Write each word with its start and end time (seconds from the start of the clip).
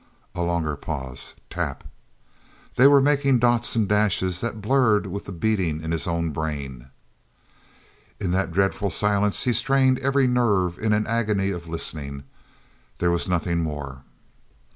A 0.33 0.41
longer 0.41 0.75
pause.... 0.75 1.35
Tap. 1.51 1.83
They 2.73 2.87
were 2.87 3.01
making 3.01 3.37
dots 3.37 3.75
and 3.75 3.87
dashes 3.87 4.41
that 4.41 4.59
blurred 4.59 5.05
with 5.05 5.25
the 5.25 5.31
beating 5.31 5.79
in 5.83 5.91
his 5.91 6.07
own 6.07 6.31
brain. 6.31 6.87
In 8.19 8.31
that 8.31 8.51
dreadful 8.51 8.89
silence 8.89 9.43
he 9.43 9.53
strained 9.53 9.99
every 9.99 10.25
nerve 10.25 10.79
in 10.79 10.91
an 10.93 11.05
agony 11.05 11.51
of 11.51 11.67
listening. 11.67 12.23
There 12.97 13.11
was 13.11 13.29
nothing 13.29 13.59
more. 13.61 14.01